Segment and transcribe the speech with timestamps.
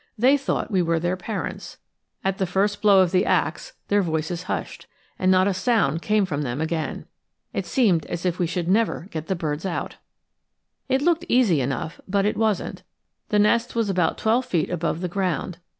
[0.17, 1.77] They thought we were their parents.
[2.23, 4.87] At the first blow of the axe their voices hushed,
[5.19, 7.05] and not a sound came from them again.
[7.53, 9.97] It seemed as if we never should get the birds out.
[10.89, 12.81] It looked easy enough, but it wasn't.
[13.29, 15.59] The nest was about twelve feet above the ground.